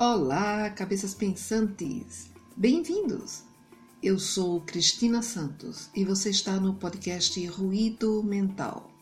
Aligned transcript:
Olá, 0.00 0.70
cabeças 0.70 1.12
pensantes! 1.12 2.30
Bem-vindos! 2.56 3.42
Eu 4.00 4.16
sou 4.16 4.60
Cristina 4.60 5.22
Santos 5.22 5.90
e 5.92 6.04
você 6.04 6.30
está 6.30 6.60
no 6.60 6.74
podcast 6.74 7.44
Ruído 7.48 8.22
Mental. 8.22 8.92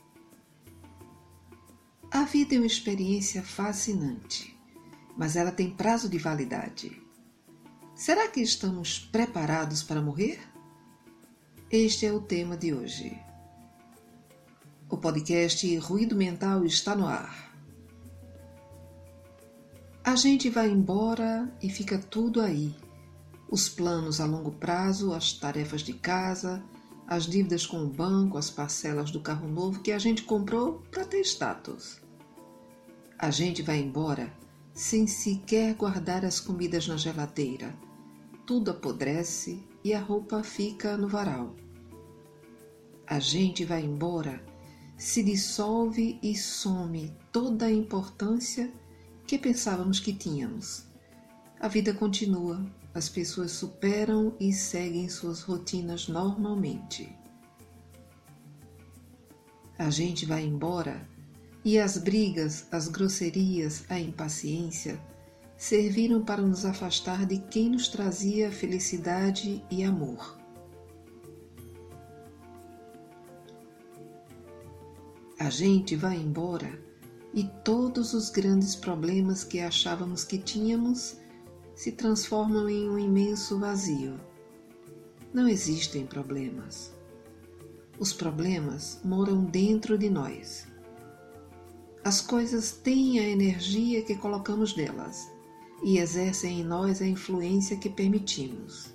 A 2.11 2.22
vida 2.22 2.54
é 2.54 2.59
uma 2.59 2.67
experiência 2.67 3.43
fascinante, 3.43 4.59
mas 5.19 5.37
ela 5.37 5.53
tem 5.53 5.69
prazo 5.69 6.09
de 6.09 6.17
validade. 6.17 6.99
Será 7.94 8.26
que 8.28 8.40
estamos 8.40 8.99
preparados 8.99 9.83
para 9.83 10.01
morrer? 10.01 10.40
Este 11.71 12.06
é 12.06 12.13
o 12.15 12.22
tema 12.22 12.56
de 12.56 12.72
hoje. 12.72 13.21
O 14.88 14.97
podcast 14.97 15.76
Ruído 15.76 16.16
Mental 16.16 16.65
está 16.65 16.97
no 16.97 17.06
ar. 17.06 17.45
A 20.07 20.15
gente 20.15 20.49
vai 20.49 20.71
embora 20.71 21.53
e 21.61 21.69
fica 21.69 21.99
tudo 21.99 22.41
aí. 22.41 22.73
Os 23.51 23.69
planos 23.69 24.21
a 24.21 24.25
longo 24.25 24.53
prazo, 24.53 25.13
as 25.13 25.33
tarefas 25.33 25.80
de 25.80 25.95
casa, 25.95 26.63
as 27.09 27.27
dívidas 27.27 27.67
com 27.67 27.83
o 27.83 27.89
banco, 27.89 28.39
as 28.39 28.49
parcelas 28.49 29.11
do 29.11 29.19
carro 29.19 29.49
novo 29.49 29.83
que 29.83 29.91
a 29.91 29.99
gente 29.99 30.23
comprou 30.23 30.80
para 30.93 31.05
ter 31.05 31.23
status. 31.23 32.01
A 33.19 33.33
gente 33.33 33.63
vai 33.63 33.80
embora 33.80 34.33
sem 34.73 35.09
sequer 35.09 35.75
guardar 35.75 36.25
as 36.25 36.38
comidas 36.38 36.87
na 36.87 36.97
geladeira. 36.97 37.75
Tudo 38.47 38.71
apodrece 38.71 39.61
e 39.83 39.93
a 39.93 39.99
roupa 39.99 40.41
fica 40.45 40.97
no 40.97 41.09
varal. 41.09 41.57
A 43.09 43.19
gente 43.19 43.65
vai 43.65 43.85
embora, 43.85 44.41
se 44.97 45.21
dissolve 45.21 46.16
e 46.23 46.37
some 46.37 47.13
toda 47.33 47.66
a 47.66 47.73
importância 47.73 48.73
que 49.27 49.37
pensávamos 49.37 49.98
que 49.98 50.12
tínhamos. 50.12 50.85
A 51.59 51.69
vida 51.69 51.93
continua, 51.93 52.65
as 52.95 53.09
pessoas 53.09 53.51
superam 53.51 54.35
e 54.38 54.52
seguem 54.52 55.09
suas 55.09 55.43
rotinas 55.43 56.07
normalmente. 56.07 57.15
A 59.79 59.91
gente 59.91 60.24
vai 60.24 60.45
embora 60.45 61.07
e 61.65 61.79
as 61.79 61.99
brigas, 61.99 62.66
as 62.71 62.88
grosserias, 62.88 63.85
a 63.88 63.99
impaciência 63.99 65.00
serviram 65.56 66.24
para 66.24 66.42
nos 66.42 66.64
afastar 66.64 67.27
de 67.27 67.38
quem 67.38 67.70
nos 67.70 67.88
trazia 67.88 68.52
felicidade 68.52 69.64
e 69.70 69.82
amor. 69.82 70.38
A 75.38 75.50
gente 75.50 75.97
vai 75.97 76.16
embora 76.16 76.85
e 77.36 77.44
todos 77.62 78.14
os 78.14 78.30
grandes 78.30 78.74
problemas 78.74 79.44
que 79.44 79.60
achávamos 79.60 80.24
que 80.24 80.38
tínhamos 80.38 81.18
se 81.74 81.92
transformam 81.92 82.66
em 82.66 82.88
um 82.88 82.98
imenso 82.98 83.58
vazio. 83.60 84.18
Não 85.34 85.46
existem 85.46 86.06
problemas. 86.06 86.94
Os 87.98 88.14
problemas 88.14 88.98
moram 89.04 89.44
dentro 89.44 89.98
de 89.98 90.08
nós. 90.08 90.66
As 92.02 92.22
coisas 92.22 92.72
têm 92.72 93.18
a 93.18 93.28
energia 93.28 94.02
que 94.02 94.16
colocamos 94.16 94.74
nelas 94.74 95.30
e 95.84 95.98
exercem 95.98 96.60
em 96.60 96.64
nós 96.64 97.02
a 97.02 97.06
influência 97.06 97.76
que 97.76 97.90
permitimos. 97.90 98.94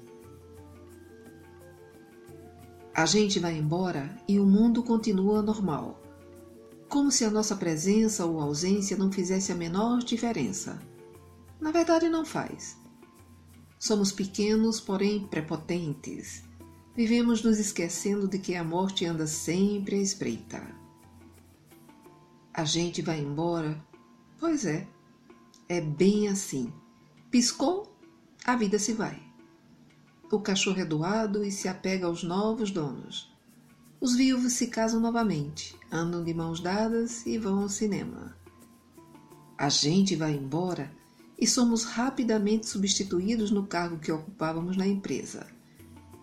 A 2.92 3.06
gente 3.06 3.40
vai 3.40 3.56
embora 3.56 4.18
e 4.28 4.40
o 4.40 4.48
mundo 4.48 4.82
continua 4.82 5.44
normal 5.44 6.01
como 6.92 7.10
se 7.10 7.24
a 7.24 7.32
nossa 7.32 7.56
presença 7.56 8.26
ou 8.26 8.42
ausência 8.42 8.98
não 8.98 9.10
fizesse 9.10 9.50
a 9.50 9.56
menor 9.56 10.00
diferença. 10.00 10.78
Na 11.58 11.72
verdade, 11.72 12.10
não 12.10 12.26
faz. 12.26 12.78
Somos 13.80 14.12
pequenos, 14.12 14.82
porém 14.82 15.26
prepotentes. 15.26 16.44
Vivemos 16.94 17.42
nos 17.44 17.60
esquecendo 17.60 18.28
de 18.28 18.38
que 18.38 18.56
a 18.56 18.64
morte 18.64 19.06
anda 19.06 19.26
sempre 19.26 19.96
à 19.96 20.00
espreita. 20.00 20.68
A 22.54 22.66
gente 22.66 23.02
vai 23.02 23.22
embora? 23.22 23.82
Pois 24.38 24.66
é, 24.66 24.86
é 25.70 25.80
bem 25.80 26.28
assim. 26.28 26.74
Piscou, 27.32 27.96
a 28.44 28.58
vida 28.58 28.78
se 28.78 28.92
vai. 28.92 29.18
O 30.30 30.42
cachorro 30.42 30.82
é 30.82 30.86
doado 30.86 31.42
e 31.42 31.52
se 31.52 31.70
apega 31.70 32.08
aos 32.08 32.22
novos 32.22 32.70
donos. 32.70 33.31
Os 34.02 34.16
viúvos 34.16 34.54
se 34.54 34.66
casam 34.66 35.00
novamente, 35.00 35.78
andam 35.92 36.24
de 36.24 36.34
mãos 36.34 36.60
dadas 36.60 37.24
e 37.24 37.38
vão 37.38 37.62
ao 37.62 37.70
cinema. 37.70 38.36
A 39.56 39.70
gente 39.70 40.16
vai 40.16 40.34
embora 40.34 40.92
e 41.38 41.46
somos 41.46 41.84
rapidamente 41.84 42.66
substituídos 42.66 43.52
no 43.52 43.68
cargo 43.68 44.00
que 44.00 44.12
ocupávamos 44.12 44.76
na 44.76 44.88
empresa. 44.88 45.46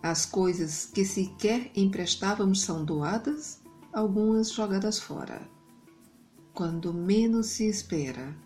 As 0.02 0.26
coisas 0.26 0.86
que 0.86 1.04
sequer 1.04 1.70
emprestávamos 1.72 2.62
são 2.62 2.84
doadas, 2.84 3.60
algumas 3.92 4.50
jogadas 4.50 4.98
fora. 4.98 5.40
Quando 6.52 6.92
menos 6.92 7.46
se 7.46 7.68
espera, 7.68 8.36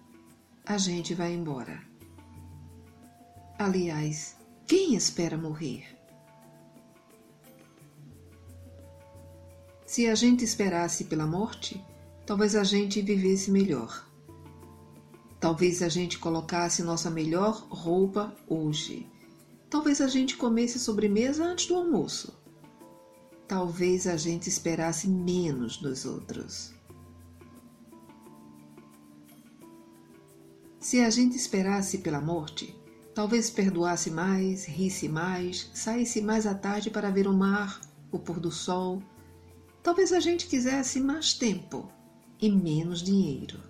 a 0.67 0.77
gente 0.77 1.15
vai 1.15 1.33
embora. 1.33 1.83
Aliás, 3.59 4.37
quem 4.67 4.95
espera 4.95 5.39
morrer? 5.39 6.02
Se 9.93 10.09
a 10.09 10.15
gente 10.15 10.43
esperasse 10.43 11.05
pela 11.05 11.27
morte, 11.27 11.79
talvez 12.25 12.57
a 12.57 12.65
gente 12.65 13.03
vivesse 13.03 13.51
melhor. 13.51 14.09
Talvez 15.39 15.83
a 15.83 15.89
gente 15.91 16.19
colocasse 16.19 16.83
nossa 16.83 17.11
melhor 17.11 17.67
roupa 17.69 18.35
hoje. 18.49 19.07
Talvez 19.69 20.01
a 20.01 20.09
gente 20.09 20.39
comesse 20.39 20.79
sobremesa 20.79 21.45
antes 21.45 21.67
do 21.67 21.75
almoço. 21.75 22.33
Talvez 23.47 24.07
a 24.07 24.17
gente 24.17 24.49
esperasse 24.49 25.07
menos 25.07 25.77
dos 25.77 26.07
outros. 26.07 26.73
Se 30.81 31.03
a 31.03 31.11
gente 31.11 31.37
esperasse 31.37 31.99
pela 31.99 32.19
morte, 32.19 32.75
talvez 33.15 33.51
perdoasse 33.51 34.11
mais, 34.11 34.65
risse 34.65 35.07
mais, 35.07 35.71
saísse 35.75 36.23
mais 36.23 36.47
à 36.47 36.55
tarde 36.55 36.89
para 36.89 37.11
ver 37.11 37.29
o 37.29 37.35
mar, 37.35 37.79
o 38.11 38.19
pôr 38.19 38.41
do 38.41 38.51
sol, 38.51 39.03
Talvez 39.83 40.13
a 40.13 40.21
gente 40.21 40.47
quisesse 40.47 41.01
mais 41.01 41.35
tempo 41.35 41.91
e 42.41 42.49
menos 42.49 43.03
dinheiro. 43.03 43.61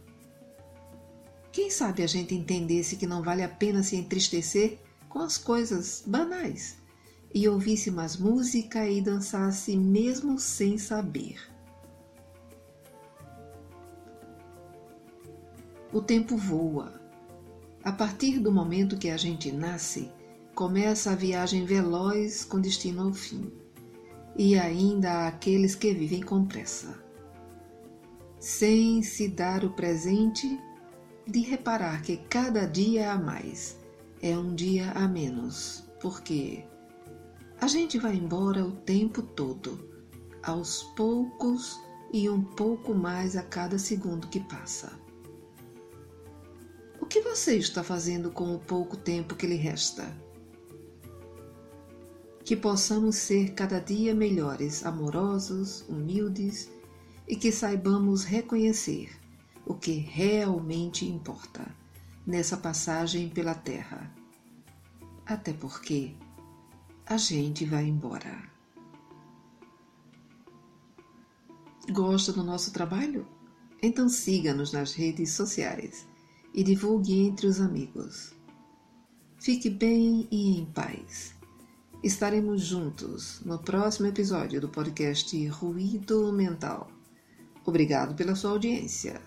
Quem 1.51 1.71
sabe 1.71 2.03
a 2.03 2.07
gente 2.07 2.35
entendesse 2.35 2.97
que 2.97 3.07
não 3.07 3.23
vale 3.23 3.43
a 3.43 3.49
pena 3.49 3.83
se 3.83 3.97
entristecer 3.97 4.79
com 5.09 5.21
as 5.21 5.39
coisas 5.39 6.03
banais 6.07 6.77
e 7.35 7.49
ouvisse 7.49 7.91
mais 7.91 8.17
música 8.17 8.87
e 8.89 9.01
dançasse 9.01 9.75
mesmo 9.75 10.39
sem 10.39 10.77
saber. 10.77 11.41
O 15.93 16.01
tempo 16.01 16.37
voa. 16.37 17.01
A 17.83 17.93
partir 17.93 18.39
do 18.39 18.53
momento 18.53 18.99
que 18.99 19.09
a 19.09 19.17
gente 19.17 19.51
nasce, 19.51 20.11
começa 20.55 21.11
a 21.11 21.17
viagem 21.17 21.65
veloz 21.65 22.45
com 22.45 22.61
destino 22.61 23.03
ao 23.03 23.13
fim 23.13 23.62
e 24.37 24.59
ainda 24.59 25.11
há 25.11 25.29
aqueles 25.29 25.75
que 25.75 25.93
vivem 25.93 26.23
com 26.23 26.45
pressa, 26.45 27.03
sem 28.39 29.03
se 29.03 29.29
dar 29.29 29.65
o 29.65 29.71
presente 29.71 30.59
de 31.27 31.41
reparar 31.41 32.03
que 32.03 32.17
cada 32.17 32.67
dia 32.67 33.13
a 33.13 33.19
mais 33.19 33.77
é 34.21 34.37
um 34.37 34.55
dia 34.55 34.91
a 34.93 35.07
menos, 35.07 35.85
porque 36.01 36.65
a 37.61 37.67
gente 37.67 37.99
vai 37.99 38.17
embora 38.17 38.65
o 38.65 38.73
tempo 38.73 39.23
todo, 39.23 39.89
aos 40.43 40.83
poucos 40.97 41.79
e 42.13 42.29
um 42.29 42.43
pouco 42.43 42.95
mais 42.95 43.37
a 43.37 43.43
cada 43.43 43.79
segundo 43.79 44.29
que 44.29 44.41
passa. 44.41 44.93
O 47.01 47.07
que 47.07 47.21
você 47.21 47.57
está 47.57 47.83
fazendo 47.83 48.31
com 48.31 48.55
o 48.55 48.59
pouco 48.59 48.97
tempo 48.97 49.35
que 49.35 49.47
lhe 49.47 49.57
resta? 49.57 50.13
Que 52.45 52.57
possamos 52.57 53.17
ser 53.17 53.55
cada 53.55 53.79
dia 53.79 54.15
melhores, 54.15 54.85
amorosos, 54.85 55.85
humildes 55.89 56.71
e 57.29 57.37
que 57.37 57.53
saibamos 57.53 58.25
reconhecer 58.25 59.11
o 59.65 59.75
que 59.75 59.93
realmente 59.93 61.07
importa 61.07 61.65
nessa 62.27 62.57
passagem 62.57 63.29
pela 63.29 63.55
Terra. 63.55 64.13
Até 65.25 65.53
porque 65.53 66.15
a 67.07 67.17
gente 67.17 67.65
vai 67.65 67.87
embora. 67.87 68.51
Gosta 71.91 72.33
do 72.33 72.43
nosso 72.43 72.73
trabalho? 72.73 73.27
Então 73.83 74.09
siga-nos 74.09 74.73
nas 74.73 74.95
redes 74.95 75.33
sociais 75.33 76.07
e 76.55 76.63
divulgue 76.63 77.21
entre 77.21 77.47
os 77.47 77.61
amigos. 77.61 78.33
Fique 79.39 79.69
bem 79.69 80.29
e 80.31 80.59
em 80.59 80.65
paz. 80.67 81.35
Estaremos 82.03 82.67
juntos 82.67 83.41
no 83.45 83.61
próximo 83.61 84.09
episódio 84.09 84.61
do 84.61 84.69
podcast 84.69 85.47
Ruído 85.47 86.33
Mental. 86.33 86.91
Obrigado 87.65 88.17
pela 88.17 88.35
sua 88.35 88.51
audiência. 88.51 89.21